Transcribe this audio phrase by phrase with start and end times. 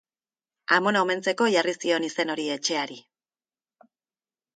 [0.77, 2.97] Amona omentzeko jarri zion izen hori etxeari.